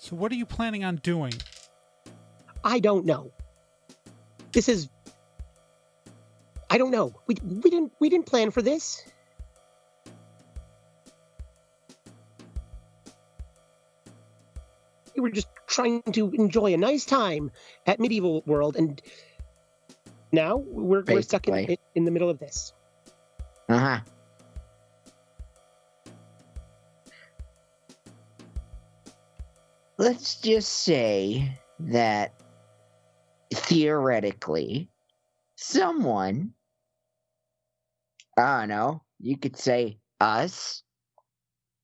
[0.07, 1.33] So, what are you planning on doing?
[2.63, 3.33] I don't know.
[4.53, 4.87] This is
[6.69, 7.13] I don't know.
[7.27, 9.03] We we didn't we didn't plan for this.
[15.13, 17.51] We were just trying to enjoy a nice time
[17.85, 19.01] at medieval world, and
[20.31, 22.71] now we're we're stuck in, in the middle of this.
[23.67, 23.99] Uh huh.
[29.99, 32.35] Let's just say that
[33.51, 34.89] theoretically,
[35.55, 36.53] someone,
[38.37, 40.83] I don't know, you could say us,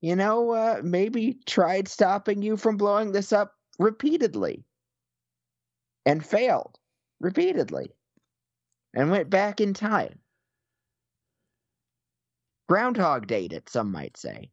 [0.02, 4.64] you know, uh, maybe tried stopping you from blowing this up repeatedly
[6.06, 6.78] and failed
[7.20, 7.90] repeatedly
[8.94, 10.20] and went back in time.
[12.70, 14.53] Groundhog date it, some might say.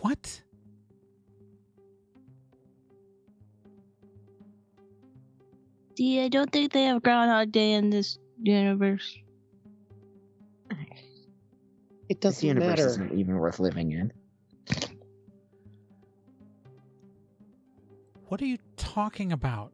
[0.00, 0.42] What?
[5.96, 9.18] See, I don't think they have Groundhog Day in this universe.
[12.08, 12.86] It doesn't this universe matter.
[12.86, 14.12] isn't even worth living in.
[18.28, 19.72] What are you talking about?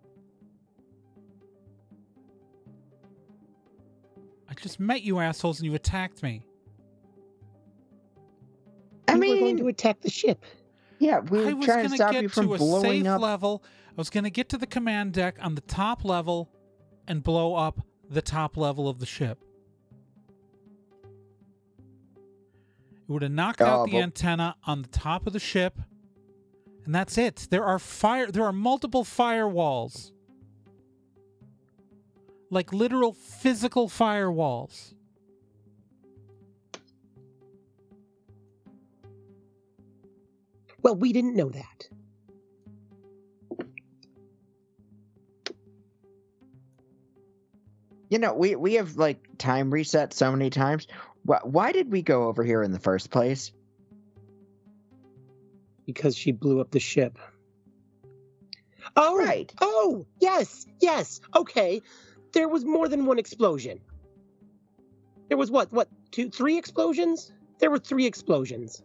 [4.49, 6.43] I just met you assholes and you attacked me.
[9.25, 10.45] I we were going to attack the ship.
[10.99, 12.59] yeah, we I were was trying going to to stop get you from to a
[12.59, 13.21] blowing safe up.
[13.21, 13.63] level.
[13.91, 16.51] I was going to get to the command deck on the top level
[17.07, 19.39] and blow up the top level of the ship.
[23.09, 25.39] It would have knocked Oh, out the oh, but- antenna on the top of the
[25.41, 25.79] ship,
[26.85, 27.49] and that's it.
[27.51, 28.31] There are fire.
[28.31, 30.11] There are multiple firewalls,
[32.51, 34.94] like literal physical firewalls.
[40.85, 41.88] Well, we didn't know that.
[48.11, 50.87] You know, we we have like time reset so many times.
[51.25, 53.51] Why, why did we go over here in the first place?
[55.87, 57.18] because she blew up the ship.
[58.97, 59.53] Oh, Right.
[59.61, 61.20] Oh, yes, yes.
[61.35, 61.83] Okay.
[62.33, 63.81] There was more than one explosion.
[65.29, 65.73] There was what?
[65.73, 65.88] What?
[66.11, 67.33] Two, three explosions?
[67.59, 68.83] There were three explosions.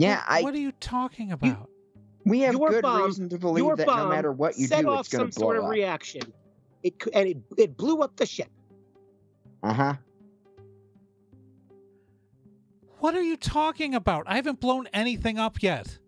[0.00, 1.68] Yeah, What- I What are you talking about?
[2.24, 4.82] we have your good bomb- reason to believe Your that no matter what you set
[4.82, 5.70] do, off it's going to blow sort of up.
[5.70, 6.22] reaction.
[6.82, 8.50] It and it it blew up the ship.
[9.62, 9.94] uh huh.
[13.00, 14.24] What are you talking about?
[14.26, 15.98] I haven't blown anything up yet.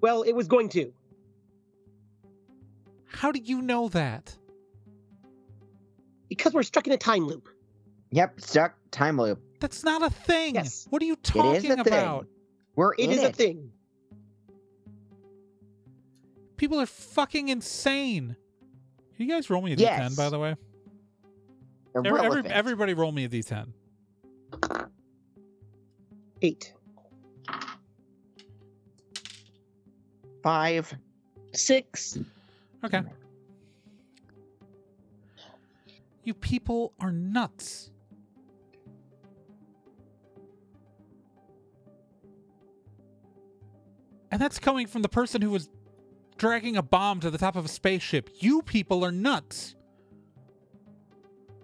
[0.00, 0.92] Well, it was going to.
[3.06, 4.36] How do you know that?
[6.28, 7.48] Because we're stuck in a time loop.
[8.10, 9.40] Yep, stuck time loop.
[9.60, 10.56] That's not a thing.
[10.56, 10.86] Yes.
[10.90, 12.26] What are you talking is a thing.
[12.74, 12.76] About?
[12.76, 13.30] We're It in is it.
[13.30, 13.70] a thing.
[16.56, 18.36] People are fucking insane.
[19.16, 20.56] Can you guys roll me a d10, by the way?
[21.96, 23.68] Every, every, everybody roll me a d10.
[26.42, 26.72] Eight.
[30.42, 30.92] Five.
[31.52, 32.18] Six.
[32.84, 33.02] Okay.
[36.24, 37.90] You people are nuts.
[44.34, 45.68] And that's coming from the person who was
[46.38, 48.28] dragging a bomb to the top of a spaceship.
[48.40, 49.76] You people are nuts.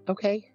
[0.09, 0.53] Okay.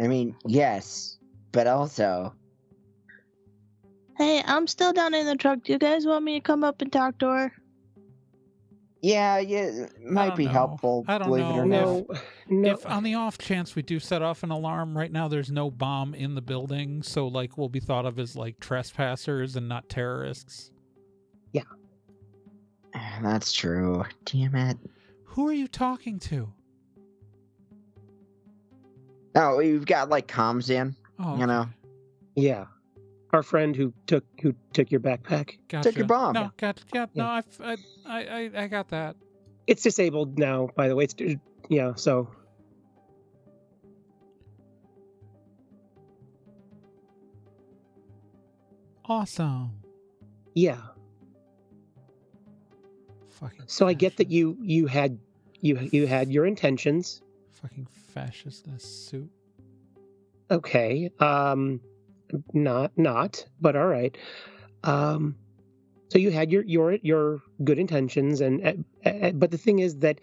[0.00, 1.18] I mean, yes,
[1.52, 2.34] but also,
[4.18, 5.62] Hey, I'm still down in the truck.
[5.62, 7.52] Do you guys want me to come up and talk to her?
[9.04, 10.50] Yeah, yeah, it might be know.
[10.52, 11.04] helpful.
[11.06, 11.54] I don't believe know.
[11.54, 11.84] it or not.
[11.84, 12.06] No.
[12.48, 12.70] No.
[12.72, 15.70] If on the off chance we do set off an alarm, right now there's no
[15.70, 19.88] bomb in the building, so like we'll be thought of as like trespassers and not
[19.90, 20.70] terrorists.
[21.52, 21.62] Yeah,
[22.94, 24.04] ah, that's true.
[24.24, 24.78] Damn it.
[25.24, 26.50] Who are you talking to?
[29.34, 30.96] Oh, we've got like comms in.
[31.18, 31.60] Oh, You know.
[31.62, 31.70] okay.
[32.36, 32.64] Yeah.
[33.34, 35.58] Our friend who took who took your backpack.
[35.66, 35.90] Gotcha.
[35.90, 36.34] Took your bomb.
[36.34, 37.76] No, got yeah, no, I, I,
[38.06, 39.16] I, I got that.
[39.66, 41.04] It's disabled now, by the way.
[41.04, 41.16] It's
[41.68, 42.30] yeah, so
[49.06, 49.72] Awesome.
[50.54, 50.78] yeah.
[53.30, 53.64] Fucking.
[53.66, 55.18] So I get that you you had
[55.60, 57.20] you you had your intentions.
[57.50, 59.28] Fucking fascist in a suit.
[60.52, 61.10] Okay.
[61.18, 61.80] Um
[62.52, 64.16] not not, but all right.
[64.82, 65.36] Um
[66.08, 69.98] so you had your your your good intentions and uh, uh, but the thing is
[69.98, 70.20] that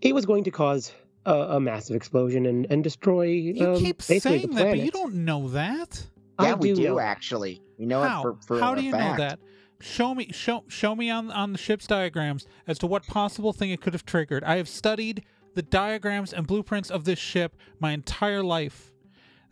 [0.00, 0.92] it was going to cause
[1.26, 4.78] a, a massive explosion and, and destroy You um, keep basically saying the that, but
[4.80, 6.04] you don't know that.
[6.40, 6.98] Yeah, I we do know.
[6.98, 7.62] actually.
[7.78, 8.20] We know How?
[8.20, 9.18] it for, for How do you fact.
[9.18, 9.38] know that?
[9.80, 13.70] Show me, show, show me on on the ship's diagrams as to what possible thing
[13.70, 14.44] it could have triggered.
[14.44, 15.24] I have studied
[15.54, 18.91] the diagrams and blueprints of this ship my entire life.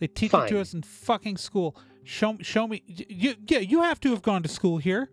[0.00, 1.76] They teach it to us in fucking school.
[2.02, 2.82] Show, show me.
[2.86, 5.10] You, yeah, you have to have gone to school here.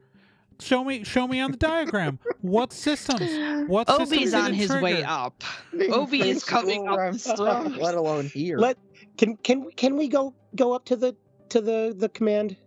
[0.59, 3.67] Show me, show me on the diagram what systems.
[3.69, 5.43] What systems Obi's did on it his way up.
[5.91, 7.77] Obi is coming up the stairs.
[7.77, 8.57] let alone here.
[8.57, 8.77] Let
[9.17, 11.15] can can we can we go go up to the
[11.49, 12.57] to the the command?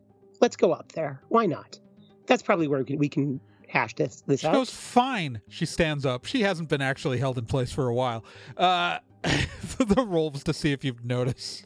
[0.41, 1.21] Let's go up there.
[1.31, 1.81] Why not?
[2.27, 4.53] That's probably where we can, we can hash this this She out.
[4.53, 5.41] goes, fine.
[5.49, 6.27] She stands up.
[6.27, 8.25] She hasn't been actually held in place for a while.
[8.57, 11.65] Uh, the rolls to see if you've noticed.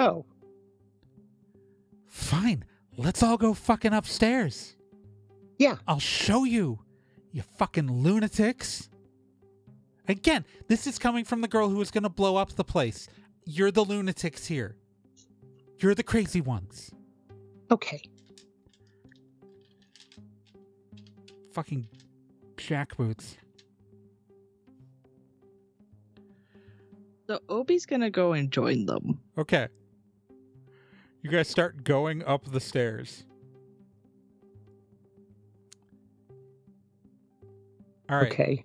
[0.00, 0.24] Oh,
[2.06, 2.64] Fine.
[2.96, 4.74] Let's all go fucking upstairs.
[5.58, 5.76] Yeah.
[5.86, 6.78] I'll show you,
[7.32, 8.88] you fucking lunatics.
[10.08, 13.08] Again, this is coming from the girl who is going to blow up the place.
[13.44, 14.76] You're the lunatics here.
[15.80, 16.90] You're the crazy ones.
[17.70, 18.02] okay.
[21.52, 21.86] Fucking
[22.56, 23.36] jackboots.
[27.26, 29.20] So Obi's gonna go and join them.
[29.38, 29.68] Okay.
[31.22, 33.24] You guys start going up the stairs.
[38.08, 38.32] All right.
[38.32, 38.64] Okay.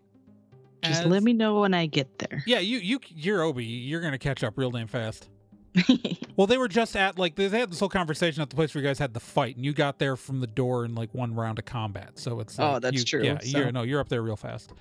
[0.84, 2.44] Just as- let me know when I get there.
[2.46, 3.66] Yeah, you you you're Obi.
[3.66, 5.30] You're gonna catch up real damn fast.
[6.38, 8.84] Well, they were just at like they had this whole conversation at the place where
[8.84, 11.34] you guys had the fight, and you got there from the door in like one
[11.34, 12.20] round of combat.
[12.20, 14.74] So it's Oh, that's you- true, Yeah, so- you're no, you're up there real fast.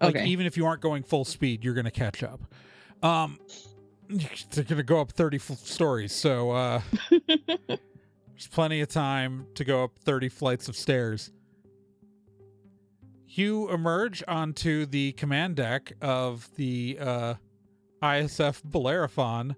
[0.00, 0.26] Like Okay.
[0.26, 2.40] even if you aren't going full speed, you're gonna catch up.
[3.02, 3.40] Um,
[4.52, 6.80] they're gonna go up thirty f- stories, so uh,
[7.28, 11.30] there's plenty of time to go up thirty flights of stairs.
[13.26, 17.34] You emerge onto the command deck of the uh,
[18.02, 19.54] ISF Bellerophon,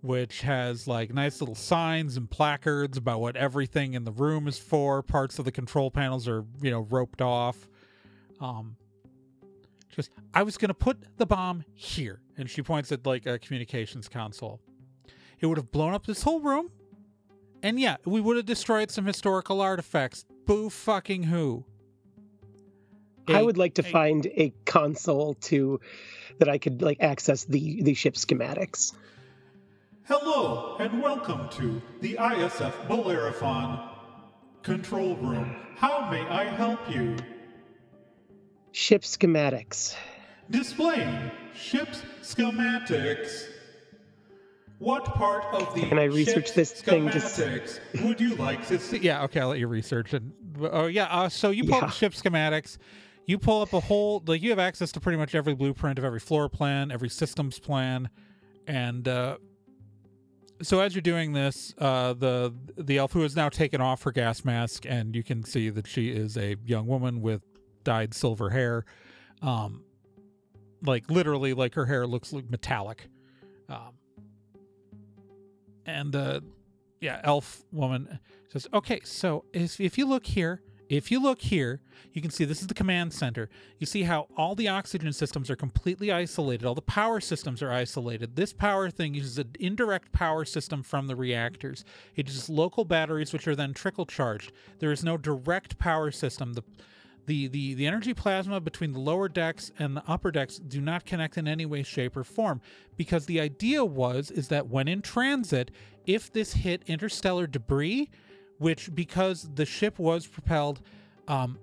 [0.00, 4.58] which has like nice little signs and placards about what everything in the room is
[4.58, 5.02] for.
[5.02, 7.68] Parts of the control panels are, you know, roped off.
[8.40, 8.76] Um,
[9.94, 12.20] goes, I was going to put the bomb here.
[12.40, 14.60] And she points at like a communications console.
[15.40, 16.70] It would have blown up this whole room.
[17.62, 20.24] And yeah, we would have destroyed some historical artifacts.
[20.46, 21.66] Boo fucking who.
[23.28, 25.80] I A- would like to a- find a console to
[26.38, 28.94] that I could like access the the ship schematics.
[30.04, 33.78] Hello, and welcome to the ISF Bellerophon
[34.62, 35.54] control room.
[35.76, 37.16] How may I help you?
[38.72, 39.94] Ship schematics.
[40.50, 43.46] Displaying ship's schematics.
[44.78, 48.78] What part of the Can I research this thing just- schematics would you like to
[48.78, 48.98] see?
[48.98, 50.22] Yeah, okay, I'll let you research it.
[50.60, 51.86] Oh yeah, uh, so you pull up Yeah.
[51.88, 52.78] the ship schematics.
[53.26, 56.04] You pull up a whole like you have access to pretty much every blueprint of
[56.04, 58.08] every floor plan, every systems plan,
[58.66, 59.36] and uh,
[60.62, 64.12] so as you're doing this, uh, the the elf who has now taken off her
[64.12, 67.42] gas mask, and you can see that she is a young woman with
[67.84, 68.84] dyed silver hair,
[69.42, 69.84] um,
[70.82, 73.08] like literally, like her hair looks like metallic,
[73.68, 73.94] um,
[75.86, 76.40] and uh,
[77.00, 78.18] yeah, elf woman
[78.48, 81.80] says, "Okay, so if if you look here." If you look here,
[82.12, 83.48] you can see this is the command center.
[83.78, 86.66] You see how all the oxygen systems are completely isolated.
[86.66, 88.34] All the power systems are isolated.
[88.34, 91.84] This power thing uses an indirect power system from the reactors.
[92.16, 94.50] It uses local batteries, which are then trickle charged.
[94.80, 96.54] There is no direct power system.
[96.54, 96.64] The
[97.30, 101.04] the, the, the energy plasma between the lower decks and the upper decks do not
[101.04, 102.60] connect in any way shape or form.
[102.96, 105.70] Because the idea was is that when in transit
[106.06, 108.10] if this hit interstellar debris
[108.58, 110.80] which because the ship was propelled
[111.28, 111.56] um,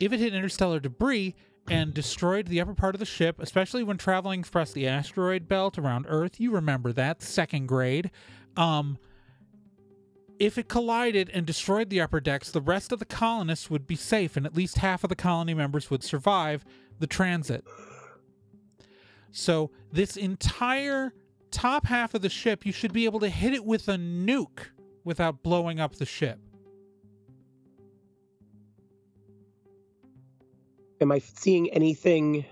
[0.00, 1.36] if it hit interstellar debris
[1.68, 5.78] and destroyed the upper part of the ship especially when traveling across the asteroid belt
[5.78, 8.10] around earth you remember that second grade
[8.56, 8.98] um,
[10.38, 13.96] if it collided and destroyed the upper decks the rest of the colonists would be
[13.96, 16.64] safe and at least half of the colony members would survive
[16.98, 17.64] the transit
[19.30, 21.12] so this entire
[21.50, 24.66] top half of the ship you should be able to hit it with a nuke
[25.04, 26.38] without blowing up the ship
[31.00, 32.44] Am I seeing anything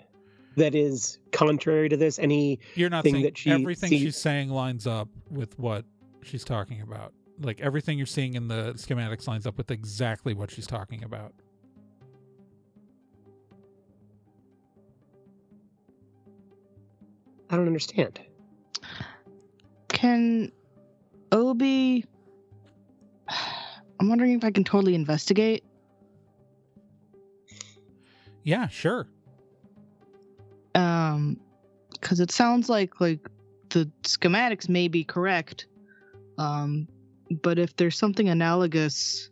[0.57, 2.19] that is contrary to this?
[2.19, 5.87] Any You're not thing saying that she everything sees- she's saying lines up with what
[6.23, 7.15] she's talking about.
[7.41, 11.33] Like everything you're seeing in the schematics lines up with exactly what she's talking about.
[17.51, 18.21] I don't understand.
[19.89, 20.51] Can
[21.33, 22.05] Obi?
[24.01, 25.65] I'm wondering if I can totally investigate.
[28.43, 29.07] Yeah, sure.
[30.75, 31.41] Um,
[31.93, 33.21] because it sounds like like
[33.71, 35.67] the schematics may be correct.
[36.39, 36.87] Um,
[37.31, 39.31] but if there's something analogous,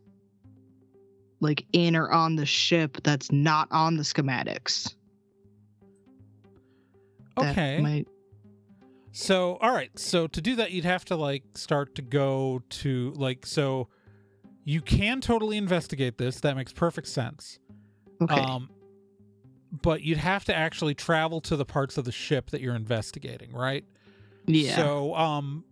[1.41, 4.95] like in or on the ship that's not on the schematics,
[7.39, 7.81] Okay.
[7.81, 8.07] might
[9.13, 9.91] So, all right.
[9.99, 13.89] So to do that, you'd have to like start to go to like so.
[14.65, 16.41] You can totally investigate this.
[16.41, 17.59] That makes perfect sense.
[18.23, 18.41] okay.
[18.41, 18.71] Um,
[19.83, 23.53] but you'd have to actually travel to the parts of the ship that you're investigating,
[23.53, 23.85] right?
[24.47, 24.77] yeah.
[24.77, 25.65] So, um,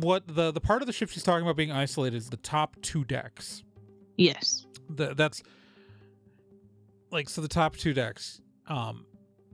[0.00, 2.76] what the the part of the ship she's talking about being isolated is the top
[2.82, 3.62] two decks.
[4.16, 4.66] yes.
[4.90, 5.42] The, that's
[7.10, 8.40] like so the top two decks.
[8.66, 9.06] Um,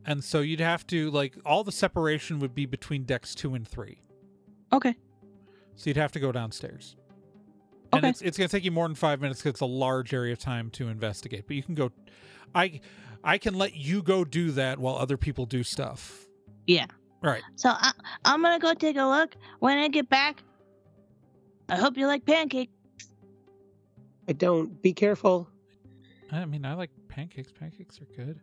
[0.07, 3.66] and so you'd have to like all the separation would be between decks two and
[3.66, 4.03] three.
[4.72, 4.95] Okay.
[5.76, 6.97] So you'd have to go downstairs.
[7.93, 8.09] And Okay.
[8.11, 10.38] it's it's gonna take you more than five minutes because it's a large area of
[10.38, 11.45] time to investigate.
[11.47, 11.91] But you can go.
[12.55, 12.80] I
[13.22, 16.26] I can let you go do that while other people do stuff.
[16.66, 16.86] Yeah.
[17.22, 17.42] Right.
[17.56, 17.92] So I,
[18.24, 19.36] I'm gonna go take a look.
[19.58, 20.42] When I get back,
[21.68, 22.72] I hope you like pancakes.
[24.28, 24.80] I don't.
[24.80, 25.48] Be careful.
[26.32, 27.52] I mean, I like pancakes.
[27.52, 28.40] Pancakes are good.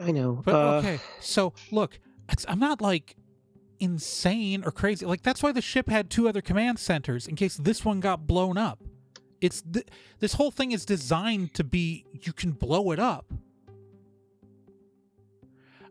[0.00, 0.42] I know.
[0.44, 1.98] But uh, okay, so look,
[2.46, 3.16] I'm not like
[3.80, 5.06] insane or crazy.
[5.06, 8.26] Like that's why the ship had two other command centers in case this one got
[8.26, 8.82] blown up.
[9.40, 9.86] It's th-
[10.18, 13.32] this whole thing is designed to be you can blow it up.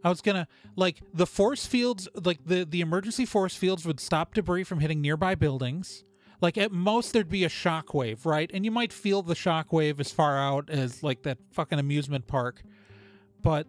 [0.04, 4.34] I was gonna like the force fields, like the the emergency force fields would stop
[4.34, 6.04] debris from hitting nearby buildings.
[6.40, 8.50] Like at most there'd be a shockwave, right?
[8.54, 12.62] And you might feel the shockwave as far out as like that fucking amusement park.
[13.42, 13.68] But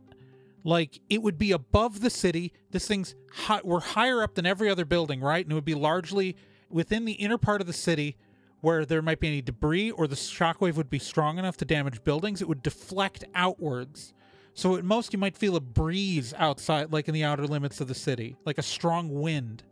[0.65, 2.53] like it would be above the city.
[2.71, 5.45] This thing's high, we're higher up than every other building, right?
[5.45, 6.37] And it would be largely
[6.69, 8.17] within the inner part of the city
[8.61, 12.03] where there might be any debris or the shockwave would be strong enough to damage
[12.05, 12.43] buildings.
[12.43, 14.13] It would deflect outwards.
[14.59, 17.87] So at most you might feel a breeze outside, like in the outer limits of
[17.87, 19.63] the city, like a strong wind.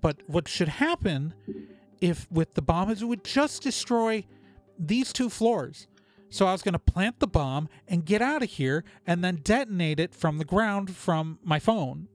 [0.00, 1.34] But what should happen
[2.00, 4.24] if with the bomb is it would just destroy
[4.78, 5.86] these two floors.
[6.30, 9.40] So I was going to plant the bomb and get out of here and then
[9.44, 12.08] detonate it from the ground from my phone.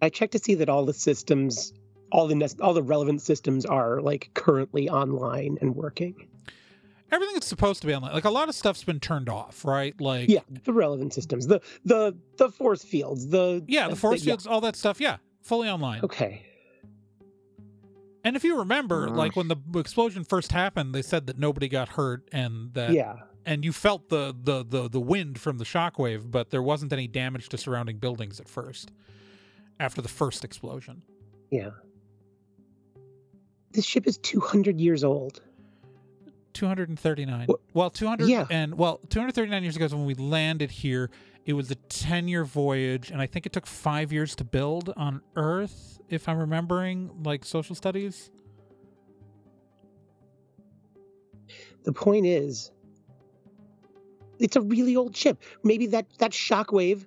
[0.00, 1.72] I checked to see that all the systems,
[2.12, 6.28] all the all the relevant systems are like currently online and working.
[7.12, 9.98] Everything that's supposed to be online, like a lot of stuff's been turned off, right?
[10.00, 14.32] Like Yeah, the relevant systems, the the the force fields, the yeah, the force yeah.
[14.32, 16.00] fields, all that stuff, yeah, fully online.
[16.02, 16.42] Okay.
[18.24, 19.12] And if you remember, Uh.
[19.12, 23.20] like when the explosion first happened, they said that nobody got hurt and that Yeah.
[23.44, 27.06] and you felt the the the the wind from the shockwave, but there wasn't any
[27.06, 28.90] damage to surrounding buildings at first.
[29.78, 31.02] After the first explosion.
[31.50, 31.70] Yeah.
[33.72, 35.42] This ship is 200 years old.
[36.56, 37.48] 239.
[37.74, 38.46] Well, 200 Yeah.
[38.50, 41.10] and well, 239 years ago is when we landed here.
[41.44, 45.20] It was a 10-year voyage and I think it took 5 years to build on
[45.36, 48.30] Earth if I'm remembering like social studies.
[51.84, 52.72] The point is,
[54.38, 55.42] it's a really old ship.
[55.62, 57.04] Maybe that that shockwave,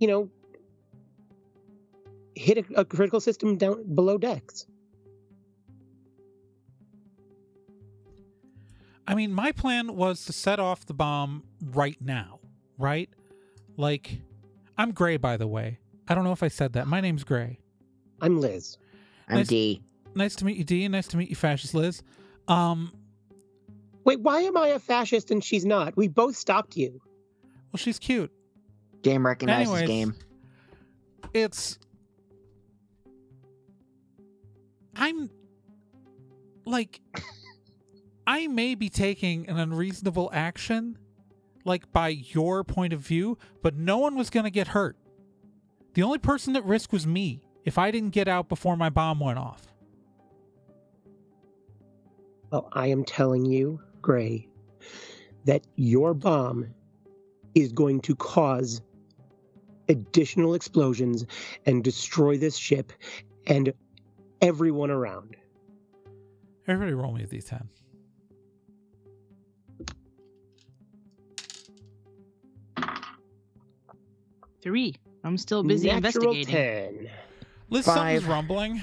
[0.00, 0.28] you know,
[2.34, 4.66] hit a, a critical system down below decks.
[9.06, 12.40] I mean, my plan was to set off the bomb right now,
[12.78, 13.08] right?
[13.76, 14.20] Like
[14.76, 15.78] I'm Gray by the way.
[16.08, 16.86] I don't know if I said that.
[16.86, 17.58] My name's Gray.
[18.20, 18.78] I'm Liz.
[19.28, 19.82] I'm Nice- D.
[20.14, 22.02] Nice to meet you, D, and nice to meet you, Fascist Liz.
[22.48, 22.90] Um,
[24.04, 25.94] Wait, why am I a fascist and she's not?
[25.96, 27.00] We both stopped you.
[27.72, 28.32] well, she's cute.
[29.02, 29.88] Game recognizes Anyways.
[29.88, 30.14] game.
[31.34, 31.78] it's
[34.94, 35.28] I'm
[36.64, 37.00] like
[38.26, 40.98] I may be taking an unreasonable action
[41.64, 44.96] like by your point of view, but no one was going to get hurt.
[45.94, 49.20] The only person at risk was me if I didn't get out before my bomb
[49.20, 49.66] went off.
[52.50, 54.48] Well, I am telling you, Gray,
[55.44, 56.68] that your bomb
[57.54, 58.80] is going to cause
[59.88, 61.24] additional explosions
[61.64, 62.92] and destroy this ship
[63.46, 63.72] and
[64.40, 65.36] everyone around.
[66.68, 67.66] Everybody roll me a d10.
[74.66, 74.96] Three.
[75.22, 77.06] I'm still busy Natural investigating.
[77.06, 77.10] 10.
[77.70, 77.94] Liz, Five.
[77.94, 78.82] something's rumbling.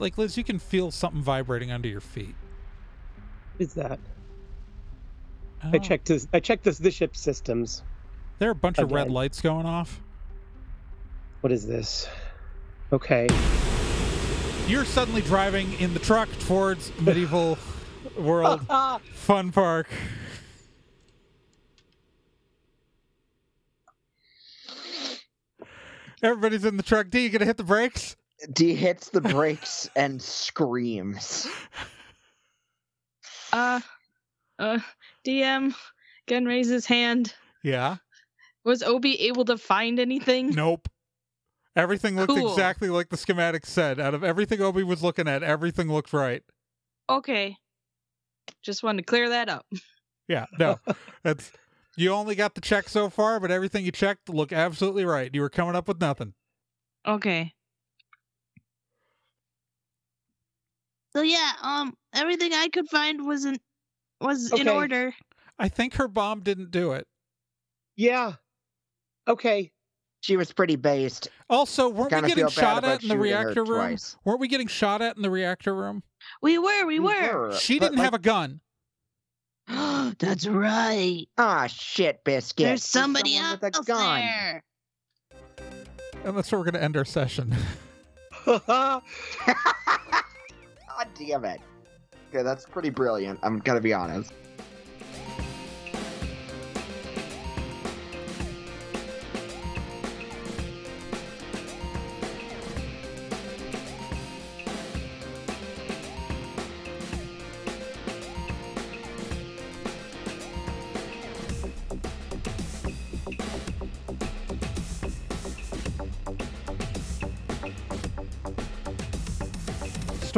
[0.00, 2.34] Like Liz, you can feel something vibrating under your feet.
[3.60, 4.00] Is that?
[5.62, 5.78] I Oh.
[5.78, 6.26] checked this.
[6.32, 6.78] I checked this.
[6.78, 7.84] The ship systems.
[8.40, 10.00] There are a bunch of red lights going off.
[11.42, 12.08] What is this?
[12.92, 13.28] Okay.
[14.66, 17.58] You're suddenly driving in the truck towards medieval
[18.18, 18.66] World
[19.12, 19.86] Fun Park.
[26.22, 27.10] Everybody's in the truck.
[27.10, 28.16] D, you gonna hit the brakes?
[28.52, 31.46] D hits the brakes and screams.
[33.52, 33.80] Uh,
[34.60, 34.78] uh,
[35.26, 35.74] DM
[36.28, 37.34] again raises his hand.
[37.64, 37.96] Yeah.
[38.64, 40.50] Was Obi able to find anything?
[40.50, 40.88] Nope.
[41.74, 42.50] Everything looked Cool.
[42.52, 43.98] exactly like the schematics said.
[43.98, 46.42] Out of everything Obi was looking at, everything looked right.
[47.08, 47.56] Okay.
[48.62, 49.66] Just wanted to clear that up.
[50.28, 50.78] Yeah, no.
[51.24, 51.50] That's
[52.00, 55.30] you only got the check so far, but everything you checked looked absolutely right.
[55.34, 56.34] You were coming up with nothing.
[57.06, 57.52] Okay.
[61.14, 63.58] So yeah, um, everything I could find was in
[64.20, 64.76] was in Okay.
[64.76, 65.14] order.
[65.58, 67.06] I think her bomb didn't do it.
[67.96, 68.34] Yeah.
[69.26, 69.72] Okay.
[70.22, 71.28] She was pretty based.
[71.48, 73.90] Also, weren't we getting shot at in the reactor room?
[73.90, 74.16] twice.
[74.24, 76.02] Weren't we getting shot at in the reactor room?
[76.42, 77.52] We were, we were.
[77.58, 78.60] She didn't like, have a gun.
[80.18, 81.26] That's right.
[81.38, 82.66] Ah, shit, biscuit.
[82.66, 84.20] There's somebody someone else with a gun.
[84.20, 84.64] there.
[86.24, 87.54] And that's where we're gonna end our session.
[88.46, 89.02] God
[91.18, 91.60] damn it.
[92.28, 93.38] Okay, that's pretty brilliant.
[93.42, 94.32] I'm gonna be honest.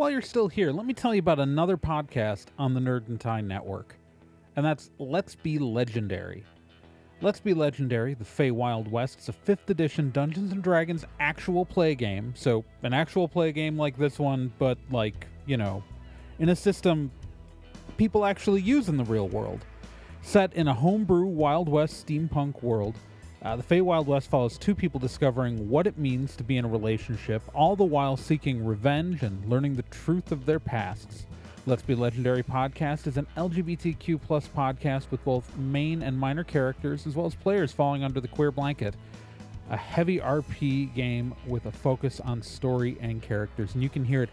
[0.00, 3.20] While you're still here, let me tell you about another podcast on the Nerd and
[3.20, 3.96] Tie Network,
[4.56, 6.42] and that's Let's Be Legendary.
[7.20, 11.66] Let's Be Legendary, the Fey Wild West, is a 5th edition Dungeons and Dragons actual
[11.66, 12.32] play game.
[12.34, 15.84] So, an actual play game like this one, but like, you know,
[16.38, 17.10] in a system
[17.98, 19.66] people actually use in the real world.
[20.22, 22.96] Set in a homebrew Wild West steampunk world,
[23.42, 26.64] uh, the Fey Wild West follows two people discovering what it means to be in
[26.64, 31.24] a relationship, all the while seeking revenge and learning the truth of their pasts.
[31.66, 37.06] Let's Be Legendary podcast is an LGBTQ plus podcast with both main and minor characters,
[37.06, 38.94] as well as players falling under the queer blanket.
[39.70, 44.22] A heavy RP game with a focus on story and characters, and you can hear
[44.22, 44.30] it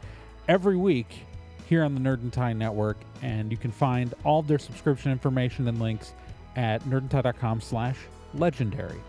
[0.47, 1.25] every week
[1.67, 5.67] here on the Nerd and Tie Network, and you can find all their subscription information
[5.67, 6.13] and links
[6.55, 7.97] at nerdandtie.com slash
[8.39, 9.01] legendary.